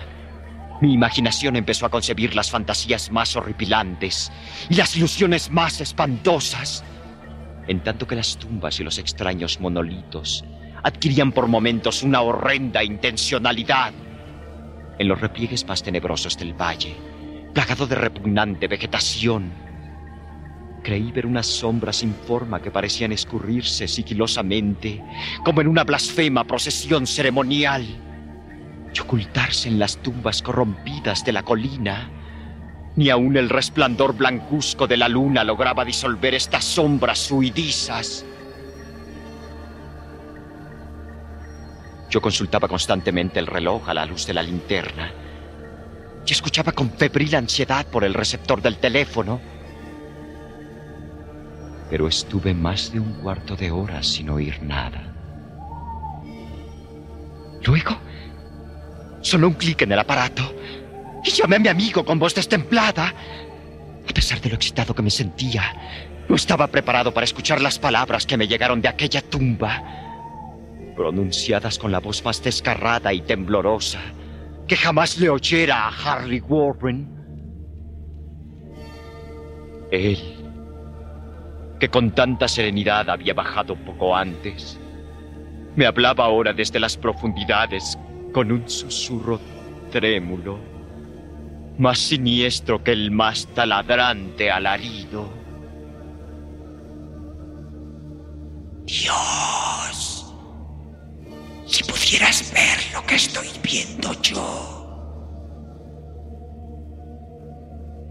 mi 0.82 0.94
imaginación 0.94 1.54
empezó 1.54 1.86
a 1.86 1.90
concebir 1.90 2.34
las 2.34 2.50
fantasías 2.50 3.12
más 3.12 3.36
horripilantes 3.36 4.32
y 4.68 4.74
las 4.74 4.96
ilusiones 4.96 5.48
más 5.48 5.80
espantosas, 5.80 6.82
en 7.68 7.84
tanto 7.84 8.04
que 8.04 8.16
las 8.16 8.36
tumbas 8.36 8.80
y 8.80 8.82
los 8.82 8.98
extraños 8.98 9.60
monolitos 9.60 10.44
adquirían 10.82 11.30
por 11.30 11.46
momentos 11.46 12.02
una 12.02 12.20
horrenda 12.22 12.82
intencionalidad. 12.82 13.92
En 14.98 15.06
los 15.06 15.20
repliegues 15.20 15.64
más 15.68 15.84
tenebrosos 15.84 16.36
del 16.36 16.52
valle, 16.52 16.96
plagado 17.54 17.86
de 17.86 17.94
repugnante 17.94 18.66
vegetación. 18.66 19.52
Creí 20.82 21.12
ver 21.12 21.26
unas 21.26 21.46
sombras 21.46 21.98
sin 21.98 22.12
forma 22.12 22.60
que 22.60 22.72
parecían 22.72 23.12
escurrirse 23.12 23.86
sigilosamente, 23.86 25.00
como 25.44 25.60
en 25.60 25.68
una 25.68 25.84
blasfema 25.84 26.42
procesión 26.42 27.06
ceremonial, 27.06 27.86
y 28.94 29.00
ocultarse 29.00 29.68
en 29.68 29.78
las 29.78 29.96
tumbas 29.98 30.42
corrompidas 30.42 31.24
de 31.24 31.32
la 31.32 31.42
colina. 31.42 32.10
Ni 32.96 33.08
aun 33.08 33.36
el 33.36 33.48
resplandor 33.48 34.14
blancuzco 34.14 34.86
de 34.86 34.98
la 34.98 35.08
luna 35.08 35.44
lograba 35.44 35.84
disolver 35.84 36.34
estas 36.34 36.64
sombras 36.64 37.30
huidizas. 37.30 38.24
Yo 42.10 42.20
consultaba 42.20 42.68
constantemente 42.68 43.38
el 43.38 43.46
reloj 43.46 43.88
a 43.88 43.94
la 43.94 44.04
luz 44.04 44.26
de 44.26 44.34
la 44.34 44.42
linterna 44.42 45.10
y 46.26 46.32
escuchaba 46.32 46.72
con 46.72 46.90
febril 46.90 47.34
ansiedad 47.34 47.86
por 47.86 48.04
el 48.04 48.12
receptor 48.12 48.60
del 48.60 48.76
teléfono. 48.76 49.40
Pero 51.88 52.06
estuve 52.06 52.52
más 52.52 52.92
de 52.92 53.00
un 53.00 53.14
cuarto 53.14 53.56
de 53.56 53.70
hora 53.70 54.02
sin 54.02 54.28
oír 54.28 54.62
nada. 54.62 55.14
Luego 57.64 57.96
sonó 59.22 59.48
un 59.48 59.54
clic 59.54 59.82
en 59.82 59.92
el 59.92 59.98
aparato 59.98 60.54
y 61.24 61.30
llamé 61.30 61.56
a 61.56 61.60
mi 61.60 61.68
amigo 61.68 62.04
con 62.04 62.18
voz 62.18 62.34
destemplada. 62.34 63.14
A 64.08 64.12
pesar 64.12 64.40
de 64.40 64.50
lo 64.50 64.56
excitado 64.56 64.94
que 64.94 65.02
me 65.02 65.10
sentía, 65.10 65.62
no 66.28 66.36
estaba 66.36 66.66
preparado 66.66 67.14
para 67.14 67.24
escuchar 67.24 67.60
las 67.60 67.78
palabras 67.78 68.26
que 68.26 68.36
me 68.36 68.48
llegaron 68.48 68.82
de 68.82 68.88
aquella 68.88 69.22
tumba, 69.22 69.82
pronunciadas 70.96 71.78
con 71.78 71.92
la 71.92 72.00
voz 72.00 72.24
más 72.24 72.42
desgarrada 72.42 73.12
y 73.12 73.22
temblorosa 73.22 74.00
que 74.66 74.76
jamás 74.76 75.18
le 75.18 75.28
oyera 75.28 75.88
a 75.88 75.88
Harry 75.88 76.40
Warren. 76.40 77.08
Él, 79.90 80.18
que 81.78 81.88
con 81.88 82.12
tanta 82.12 82.48
serenidad 82.48 83.10
había 83.10 83.34
bajado 83.34 83.76
poco 83.76 84.16
antes, 84.16 84.78
me 85.76 85.86
hablaba 85.86 86.24
ahora 86.24 86.52
desde 86.52 86.80
las 86.80 86.96
profundidades 86.96 87.98
con 88.32 88.50
un 88.50 88.68
susurro 88.68 89.38
trémulo, 89.90 90.58
más 91.78 91.98
siniestro 91.98 92.82
que 92.82 92.92
el 92.92 93.10
más 93.10 93.46
taladrante 93.54 94.50
alarido. 94.50 95.28
Dios, 98.84 100.34
si 101.66 101.84
pudieras 101.84 102.52
ver 102.52 102.78
lo 102.94 103.06
que 103.06 103.14
estoy 103.14 103.48
viendo 103.62 104.12
yo. 104.22 104.68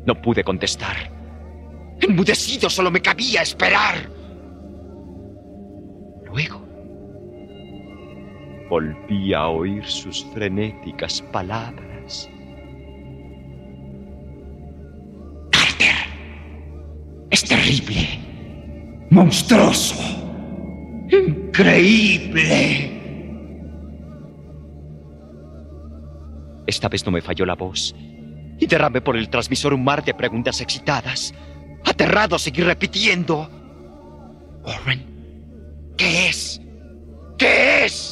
No 0.06 0.22
pude 0.22 0.44
contestar. 0.44 0.96
Enmudecido 2.00 2.70
solo 2.70 2.90
me 2.90 3.02
cabía 3.02 3.44
esperar. 3.44 4.10
Luego 6.26 6.61
volví 8.72 9.34
a 9.34 9.50
oír 9.50 9.86
sus 9.86 10.24
frenéticas 10.34 11.22
palabras. 11.34 12.30
Carter, 15.52 15.94
es 17.30 17.44
terrible, 17.44 18.08
monstruoso, 19.10 20.02
increíble. 21.12 22.48
Esta 26.66 26.88
vez 26.88 27.06
no 27.06 27.12
me 27.12 27.22
falló 27.22 27.46
la 27.46 27.56
voz 27.56 27.94
y 28.58 28.66
derramé 28.68 29.02
por 29.02 29.18
el 29.18 29.30
transmisor 29.30 29.74
un 29.74 29.84
mar 29.84 30.02
de 30.06 30.14
preguntas 30.14 30.62
excitadas. 30.62 31.34
Aterrado 31.84 32.40
seguí 32.40 32.62
repitiendo. 32.62 33.50
Warren, 34.64 35.04
¿qué 35.98 36.30
es? 36.30 36.62
¿Qué 37.38 37.84
es? 37.84 38.11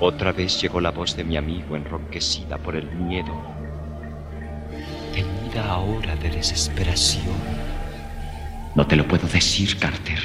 Otra 0.00 0.32
vez 0.32 0.60
llegó 0.60 0.80
la 0.80 0.90
voz 0.90 1.16
de 1.16 1.24
mi 1.24 1.36
amigo 1.36 1.76
enronquecida 1.76 2.58
por 2.58 2.74
el 2.74 2.90
miedo, 2.96 3.32
teñida 5.12 5.70
ahora 5.70 6.16
de 6.16 6.30
desesperación. 6.30 7.34
No 8.74 8.86
te 8.86 8.96
lo 8.96 9.06
puedo 9.06 9.28
decir, 9.28 9.78
Carter. 9.78 10.18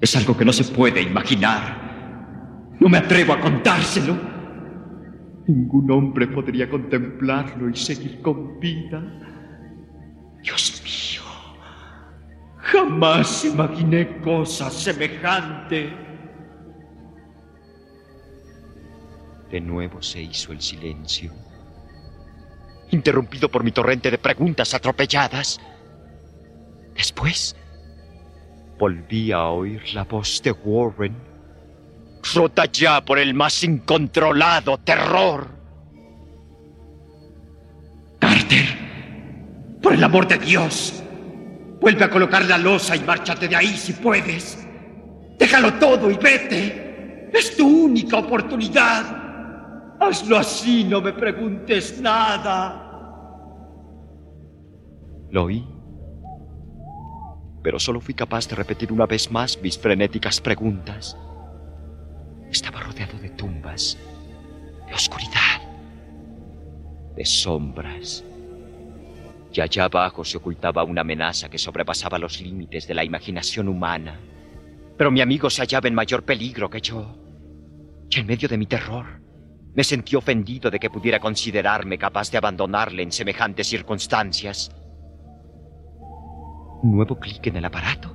Es 0.00 0.16
algo 0.16 0.36
que 0.36 0.44
no 0.44 0.52
se 0.52 0.64
puede 0.64 1.00
imaginar. 1.00 2.74
No 2.80 2.88
me 2.88 2.98
atrevo 2.98 3.32
a 3.32 3.40
contárselo. 3.40 4.16
Ningún 5.46 5.88
hombre 5.92 6.26
podría 6.26 6.68
contemplarlo 6.68 7.70
y 7.70 7.76
seguir 7.76 8.20
con 8.22 8.58
vida. 8.58 9.00
Dios 10.42 10.82
mío, 10.82 11.22
jamás 12.58 13.44
imaginé 13.44 14.20
cosa 14.20 14.68
semejante. 14.68 16.11
De 19.52 19.60
nuevo 19.60 20.00
se 20.00 20.22
hizo 20.22 20.50
el 20.50 20.62
silencio, 20.62 21.30
interrumpido 22.90 23.50
por 23.50 23.62
mi 23.62 23.70
torrente 23.70 24.10
de 24.10 24.16
preguntas 24.16 24.72
atropelladas. 24.72 25.60
Después, 26.94 27.54
volví 28.78 29.30
a 29.30 29.44
oír 29.48 29.92
la 29.92 30.04
voz 30.04 30.42
de 30.42 30.52
Warren 30.52 31.14
rota 32.34 32.64
ya 32.64 33.04
por 33.04 33.18
el 33.18 33.34
más 33.34 33.62
incontrolado 33.62 34.78
terror. 34.78 35.48
Carter, 38.18 38.64
por 39.82 39.92
el 39.92 40.02
amor 40.02 40.26
de 40.28 40.38
Dios, 40.38 41.02
vuelve 41.78 42.04
a 42.04 42.10
colocar 42.10 42.44
la 42.46 42.56
losa 42.56 42.96
y 42.96 43.00
márchate 43.00 43.48
de 43.48 43.56
ahí 43.56 43.76
si 43.76 43.92
puedes. 43.92 44.66
Déjalo 45.38 45.74
todo 45.74 46.10
y 46.10 46.14
vete. 46.14 47.28
Es 47.34 47.54
tu 47.54 47.84
única 47.84 48.16
oportunidad. 48.16 49.21
Hazlo 50.02 50.36
así, 50.36 50.82
no 50.82 51.00
me 51.00 51.12
preguntes 51.12 52.00
nada. 52.00 52.88
Lo 55.30 55.44
oí, 55.44 55.64
pero 57.62 57.78
solo 57.78 58.00
fui 58.00 58.12
capaz 58.12 58.48
de 58.48 58.56
repetir 58.56 58.92
una 58.92 59.06
vez 59.06 59.30
más 59.30 59.62
mis 59.62 59.78
frenéticas 59.78 60.40
preguntas. 60.40 61.16
Estaba 62.50 62.80
rodeado 62.80 63.16
de 63.18 63.30
tumbas, 63.30 63.96
de 64.88 64.92
oscuridad, 64.92 65.62
de 67.14 67.24
sombras. 67.24 68.24
Y 69.52 69.60
allá 69.60 69.84
abajo 69.84 70.24
se 70.24 70.38
ocultaba 70.38 70.82
una 70.82 71.02
amenaza 71.02 71.48
que 71.48 71.58
sobrepasaba 71.58 72.18
los 72.18 72.40
límites 72.40 72.88
de 72.88 72.94
la 72.94 73.04
imaginación 73.04 73.68
humana. 73.68 74.18
Pero 74.96 75.12
mi 75.12 75.20
amigo 75.20 75.48
se 75.48 75.62
hallaba 75.62 75.86
en 75.86 75.94
mayor 75.94 76.24
peligro 76.24 76.68
que 76.68 76.80
yo. 76.80 77.16
Y 78.10 78.18
en 78.18 78.26
medio 78.26 78.48
de 78.48 78.58
mi 78.58 78.66
terror, 78.66 79.21
me 79.74 79.84
sentí 79.84 80.16
ofendido 80.16 80.70
de 80.70 80.78
que 80.78 80.90
pudiera 80.90 81.18
considerarme 81.18 81.96
capaz 81.96 82.30
de 82.30 82.38
abandonarle 82.38 83.02
en 83.02 83.12
semejantes 83.12 83.66
circunstancias. 83.68 84.70
Un 86.82 86.96
nuevo 86.96 87.18
clic 87.18 87.46
en 87.46 87.56
el 87.56 87.64
aparato. 87.64 88.14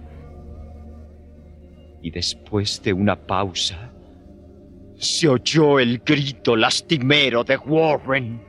Y 2.02 2.12
después 2.12 2.82
de 2.84 2.94
una 2.94 3.16
pausa, 3.16 3.92
se 5.00 5.28
oyó 5.28 5.80
el 5.80 6.00
grito 6.00 6.56
lastimero 6.56 7.44
de 7.44 7.58
Warren. 7.58 8.42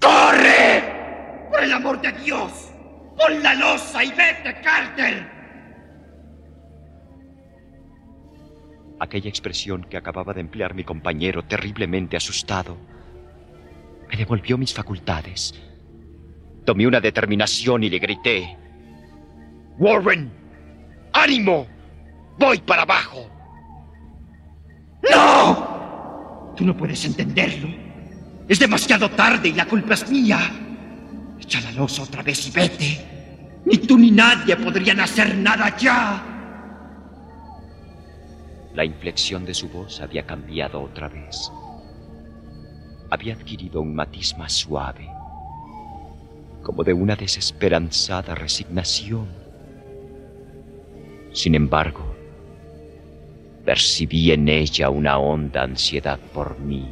¡Corre! 0.00 1.48
¡Por 1.50 1.62
el 1.62 1.72
amor 1.72 2.00
de 2.00 2.12
Dios! 2.12 2.72
¡Pon 3.16 3.42
la 3.42 3.54
losa 3.54 4.02
y 4.02 4.10
vete, 4.10 4.60
Carter! 4.62 5.33
Aquella 9.00 9.28
expresión 9.28 9.84
que 9.84 9.96
acababa 9.96 10.32
de 10.32 10.40
emplear 10.40 10.74
mi 10.74 10.84
compañero, 10.84 11.44
terriblemente 11.44 12.16
asustado, 12.16 12.76
me 14.08 14.16
devolvió 14.16 14.56
mis 14.56 14.72
facultades. 14.72 15.54
Tomé 16.64 16.86
una 16.86 17.00
determinación 17.00 17.82
y 17.82 17.90
le 17.90 17.98
grité. 17.98 18.56
Warren, 19.78 20.30
ánimo, 21.12 21.66
voy 22.38 22.58
para 22.58 22.82
abajo. 22.82 23.28
¡No! 25.10 26.54
Tú 26.56 26.64
no 26.64 26.76
puedes 26.76 27.04
entenderlo. 27.04 27.68
Es 28.48 28.58
demasiado 28.58 29.10
tarde 29.10 29.48
y 29.48 29.52
la 29.52 29.66
culpa 29.66 29.94
es 29.94 30.08
mía. 30.08 30.38
Echa 31.40 31.60
la 31.60 31.72
losa 31.72 32.02
otra 32.02 32.22
vez 32.22 32.46
y 32.46 32.50
vete. 32.52 33.14
Ni 33.64 33.78
tú 33.78 33.98
ni 33.98 34.10
nadie 34.10 34.56
podrían 34.56 35.00
hacer 35.00 35.36
nada 35.36 35.76
ya. 35.76 36.33
La 38.74 38.84
inflexión 38.84 39.44
de 39.44 39.54
su 39.54 39.68
voz 39.68 40.00
había 40.00 40.26
cambiado 40.26 40.82
otra 40.82 41.08
vez. 41.08 41.52
Había 43.08 43.34
adquirido 43.34 43.80
un 43.80 43.94
matiz 43.94 44.36
más 44.36 44.52
suave, 44.52 45.08
como 46.64 46.82
de 46.82 46.92
una 46.92 47.14
desesperanzada 47.14 48.34
resignación. 48.34 49.28
Sin 51.32 51.54
embargo, 51.54 52.16
percibí 53.64 54.32
en 54.32 54.48
ella 54.48 54.90
una 54.90 55.18
honda 55.18 55.62
ansiedad 55.62 56.18
por 56.32 56.58
mí. 56.58 56.90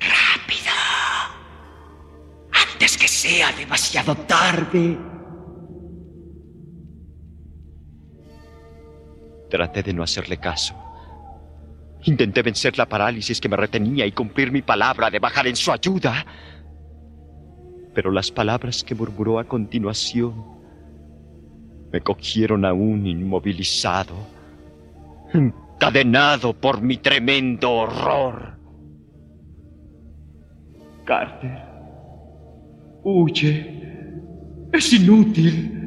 ¡Rápido! 0.00 0.72
Antes 2.50 2.98
que 2.98 3.06
sea 3.06 3.52
demasiado 3.52 4.16
tarde. 4.16 4.98
Traté 9.52 9.82
de 9.82 9.92
no 9.92 10.02
hacerle 10.02 10.38
caso. 10.38 10.74
Intenté 12.04 12.40
vencer 12.40 12.78
la 12.78 12.86
parálisis 12.86 13.38
que 13.38 13.50
me 13.50 13.56
retenía 13.58 14.06
y 14.06 14.12
cumplir 14.12 14.50
mi 14.50 14.62
palabra 14.62 15.10
de 15.10 15.18
bajar 15.18 15.46
en 15.46 15.56
su 15.56 15.70
ayuda. 15.70 16.24
Pero 17.92 18.10
las 18.10 18.30
palabras 18.30 18.82
que 18.82 18.94
murmuró 18.94 19.38
a 19.38 19.44
continuación 19.44 20.42
me 21.92 22.00
cogieron 22.00 22.64
aún 22.64 23.06
inmovilizado, 23.06 24.14
encadenado 25.34 26.54
por 26.54 26.80
mi 26.80 26.96
tremendo 26.96 27.72
horror. 27.72 28.58
Carter, 31.04 31.62
huye. 33.02 33.82
Es 34.72 34.94
inútil. 34.94 35.78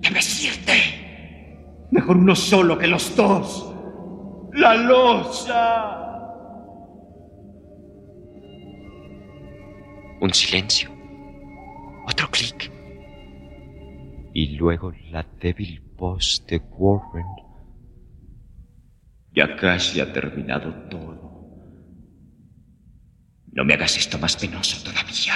Debes 0.00 0.44
irte. 0.44 0.95
Mejor 1.90 2.16
uno 2.16 2.34
solo 2.34 2.78
que 2.78 2.86
los 2.86 3.14
dos. 3.16 3.72
La 4.52 4.74
losa. 4.74 6.02
Un 10.20 10.32
silencio. 10.32 10.90
Otro 12.06 12.30
clic. 12.30 12.70
Y 14.32 14.56
luego 14.56 14.92
la 15.10 15.24
débil 15.40 15.82
voz 15.96 16.44
de 16.46 16.58
Warren. 16.76 17.26
Ya 19.32 19.56
casi 19.56 20.00
ha 20.00 20.12
terminado 20.12 20.72
todo. 20.88 21.26
No 23.52 23.64
me 23.64 23.74
hagas 23.74 23.96
esto 23.96 24.18
más 24.18 24.36
penoso 24.36 24.82
todavía. 24.82 25.34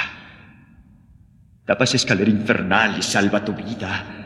Tapa 1.65 1.85
esa 1.85 1.97
escalera 1.97 2.31
infernal 2.31 2.99
y 2.99 3.03
salva 3.03 3.45
tu 3.45 3.55
vida. 3.55 4.20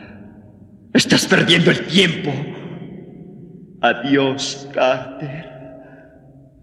Estás 0.95 1.25
perdiendo 1.25 1.71
el 1.71 1.85
tiempo. 1.87 2.31
Adiós, 3.81 4.65
Carter. 4.73 5.45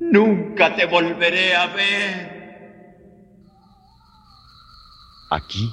Nunca 0.01 0.75
te 0.75 0.87
volveré 0.87 1.55
a 1.55 1.67
ver. 1.67 2.33
Aquí, 5.29 5.71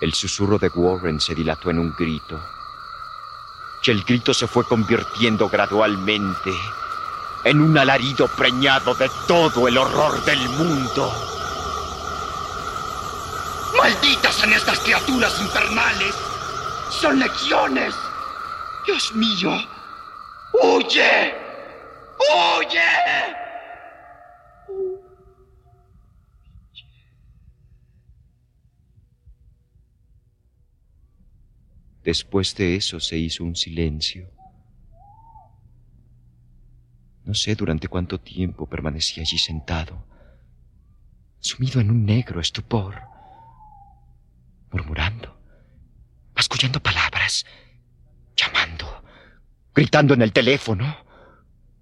el 0.00 0.14
susurro 0.14 0.56
de 0.56 0.68
Warren 0.68 1.20
se 1.20 1.34
dilató 1.34 1.68
en 1.68 1.80
un 1.80 1.94
grito. 1.98 2.40
Y 3.84 3.90
el 3.90 4.02
grito 4.02 4.32
se 4.32 4.46
fue 4.46 4.64
convirtiendo 4.64 5.50
gradualmente 5.50 6.50
en 7.44 7.60
un 7.60 7.76
alarido 7.76 8.26
preñado 8.26 8.94
de 8.94 9.10
todo 9.28 9.68
el 9.68 9.76
horror 9.76 10.24
del 10.24 10.48
mundo. 10.48 11.12
¡Malditas 13.76 14.34
son 14.34 14.54
estas 14.54 14.78
criaturas 14.78 15.38
infernales! 15.42 16.29
Son 16.90 17.18
legiones. 17.18 17.94
Dios 18.84 19.14
mío. 19.14 19.52
¡Huye! 20.52 21.34
¡Huye! 22.18 22.80
Después 32.02 32.56
de 32.56 32.74
eso 32.74 32.98
se 32.98 33.16
hizo 33.16 33.44
un 33.44 33.54
silencio. 33.54 34.28
No 37.24 37.34
sé 37.34 37.54
durante 37.54 37.86
cuánto 37.86 38.18
tiempo 38.18 38.66
permanecí 38.66 39.20
allí 39.20 39.38
sentado, 39.38 40.04
sumido 41.38 41.80
en 41.80 41.90
un 41.90 42.04
negro 42.04 42.40
estupor, 42.40 43.00
murmurando 44.72 45.29
mascullando 46.60 46.82
palabras, 46.82 47.46
llamando, 48.36 49.02
gritando 49.74 50.14
en 50.14 50.22
el 50.22 50.32
teléfono. 50.32 50.96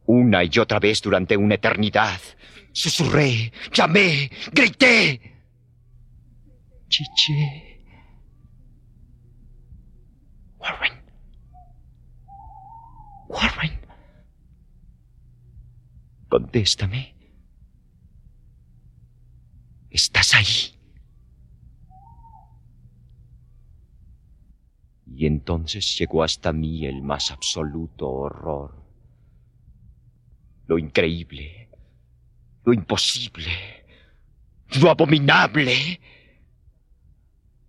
Una 0.06 0.44
y 0.44 0.58
otra 0.58 0.78
vez 0.78 1.02
durante 1.02 1.36
una 1.36 1.56
eternidad. 1.56 2.20
Susurré, 2.72 3.52
llamé, 3.72 4.30
grité. 4.52 5.20
Chiche. 6.88 7.84
Warren. 10.58 11.02
Warren. 13.28 13.80
Contéstame. 16.28 17.14
¿Estás 19.90 20.34
ahí? 20.34 20.77
Y 25.14 25.26
entonces 25.26 25.96
llegó 25.98 26.22
hasta 26.22 26.52
mí 26.52 26.86
el 26.86 27.02
más 27.02 27.30
absoluto 27.30 28.08
horror. 28.08 28.82
Lo 30.66 30.78
increíble, 30.78 31.68
lo 32.64 32.72
imposible, 32.72 33.50
lo 34.80 34.90
abominable. 34.90 36.00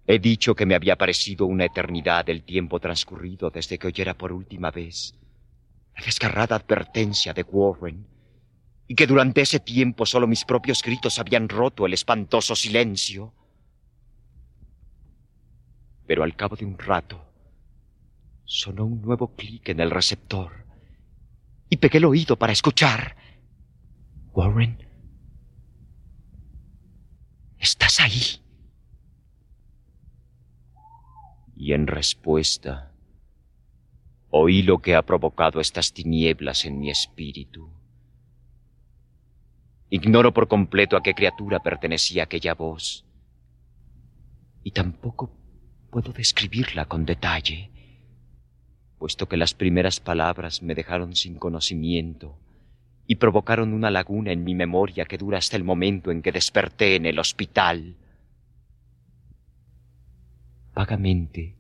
He 0.05 0.19
dicho 0.19 0.53
que 0.55 0.65
me 0.65 0.75
había 0.75 0.97
parecido 0.97 1.45
una 1.45 1.65
eternidad 1.65 2.29
el 2.29 2.43
tiempo 2.43 2.79
transcurrido 2.79 3.49
desde 3.49 3.77
que 3.77 3.87
oyera 3.87 4.17
por 4.17 4.31
última 4.31 4.71
vez 4.71 5.15
la 5.95 6.03
desgarrada 6.03 6.55
advertencia 6.55 7.33
de 7.33 7.43
Warren 7.43 8.07
y 8.87 8.95
que 8.95 9.05
durante 9.05 9.41
ese 9.41 9.59
tiempo 9.59 10.05
solo 10.05 10.25
mis 10.25 10.45
propios 10.45 10.81
gritos 10.81 11.19
habían 11.19 11.47
roto 11.47 11.85
el 11.85 11.93
espantoso 11.93 12.55
silencio. 12.55 13.33
Pero 16.07 16.23
al 16.23 16.35
cabo 16.35 16.55
de 16.55 16.65
un 16.65 16.77
rato, 16.77 17.28
Sonó 18.51 18.83
un 18.87 18.99
nuevo 19.03 19.35
clic 19.35 19.69
en 19.69 19.79
el 19.79 19.91
receptor 19.91 20.65
y 21.69 21.77
pegué 21.77 21.99
el 21.99 22.05
oído 22.05 22.35
para 22.35 22.51
escuchar. 22.51 23.15
Warren, 24.33 24.87
¿estás 27.59 27.99
ahí? 27.99 28.41
Y 31.55 31.73
en 31.73 31.85
respuesta, 31.85 32.91
oí 34.31 34.63
lo 34.63 34.79
que 34.79 34.95
ha 34.95 35.03
provocado 35.03 35.59
estas 35.59 35.93
tinieblas 35.93 36.65
en 36.65 36.79
mi 36.79 36.89
espíritu. 36.89 37.71
Ignoro 39.91 40.33
por 40.33 40.47
completo 40.47 40.97
a 40.97 41.03
qué 41.03 41.13
criatura 41.13 41.59
pertenecía 41.59 42.23
aquella 42.23 42.55
voz, 42.55 43.05
y 44.63 44.71
tampoco 44.71 45.37
puedo 45.91 46.11
describirla 46.13 46.85
con 46.85 47.05
detalle 47.05 47.73
puesto 48.99 49.27
que 49.27 49.37
las 49.37 49.53
primeras 49.53 50.01
palabras 50.01 50.61
me 50.61 50.75
dejaron 50.75 51.15
sin 51.15 51.35
conocimiento 51.35 52.37
y 53.07 53.15
provocaron 53.15 53.73
una 53.73 53.89
laguna 53.89 54.33
en 54.33 54.43
mi 54.43 54.53
memoria 54.53 55.05
que 55.05 55.17
dura 55.17 55.37
hasta 55.39 55.55
el 55.55 55.63
momento 55.63 56.11
en 56.11 56.21
que 56.21 56.33
desperté 56.33 56.95
en 56.95 57.05
el 57.05 57.17
hospital. 57.17 57.95
Vagamente 60.75 61.55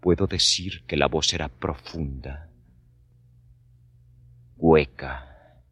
puedo 0.00 0.26
decir 0.26 0.84
que 0.86 0.96
la 0.96 1.08
voz 1.08 1.32
era 1.32 1.48
profunda, 1.48 2.50
hueca, 4.56 5.62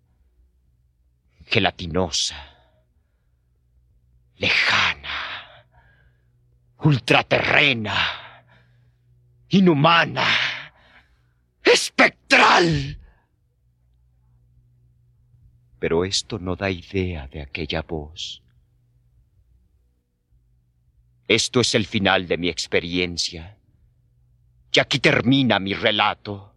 gelatinosa, 1.44 2.36
lejana, 4.38 5.66
ultraterrena 6.78 8.23
inhumana, 9.58 10.26
espectral. 11.62 12.98
Pero 15.78 16.04
esto 16.04 16.38
no 16.38 16.56
da 16.56 16.70
idea 16.70 17.28
de 17.28 17.42
aquella 17.42 17.82
voz. 17.82 18.42
Esto 21.28 21.60
es 21.60 21.74
el 21.74 21.86
final 21.86 22.26
de 22.26 22.36
mi 22.36 22.48
experiencia. 22.48 23.56
Y 24.72 24.80
aquí 24.80 24.98
termina 24.98 25.58
mi 25.58 25.72
relato. 25.72 26.52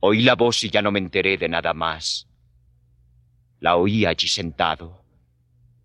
Oí 0.00 0.22
la 0.22 0.34
voz 0.34 0.62
y 0.64 0.70
ya 0.70 0.80
no 0.80 0.92
me 0.92 0.98
enteré 0.98 1.36
de 1.36 1.48
nada 1.48 1.74
más. 1.74 2.28
La 3.60 3.76
oí 3.76 4.06
allí 4.06 4.28
sentado, 4.28 5.02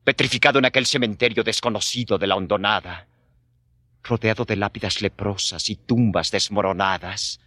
petrificado 0.03 0.59
en 0.59 0.65
aquel 0.65 0.85
cementerio 0.85 1.43
desconocido 1.43 2.17
de 2.17 2.27
la 2.27 2.35
hondonada, 2.35 3.07
rodeado 4.03 4.45
de 4.45 4.55
lápidas 4.55 5.01
leprosas 5.01 5.69
y 5.69 5.75
tumbas 5.75 6.31
desmoronadas. 6.31 7.39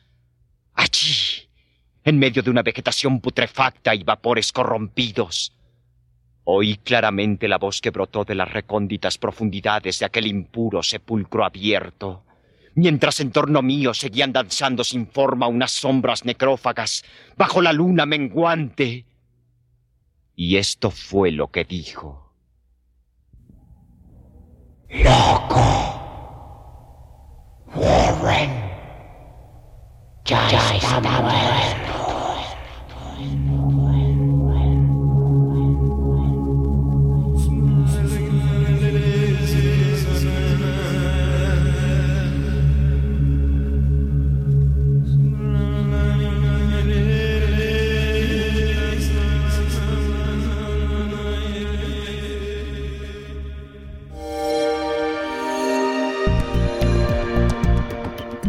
Allí, 0.74 1.48
en 2.04 2.18
medio 2.18 2.42
de 2.42 2.50
una 2.50 2.62
vegetación 2.62 3.20
putrefacta 3.20 3.94
y 3.94 4.02
vapores 4.02 4.52
corrompidos, 4.52 5.52
oí 6.44 6.76
claramente 6.76 7.48
la 7.48 7.58
voz 7.58 7.80
que 7.80 7.90
brotó 7.90 8.24
de 8.24 8.34
las 8.34 8.52
recónditas 8.52 9.18
profundidades 9.18 9.98
de 9.98 10.06
aquel 10.06 10.26
impuro 10.26 10.82
sepulcro 10.82 11.44
abierto 11.44 12.24
mientras 12.74 13.20
en 13.20 13.30
torno 13.30 13.62
mío 13.62 13.94
seguían 13.94 14.32
danzando 14.32 14.84
sin 14.84 15.06
forma 15.06 15.46
unas 15.46 15.72
sombras 15.72 16.24
necrófagas 16.24 17.04
bajo 17.36 17.62
la 17.62 17.72
luna 17.72 18.06
menguante. 18.06 19.06
Y 20.36 20.56
esto 20.56 20.90
fue 20.90 21.30
lo 21.30 21.48
que 21.48 21.64
dijo. 21.64 22.32
Loco. 24.90 25.53
Ya, 30.26 30.48
está, 30.48 31.73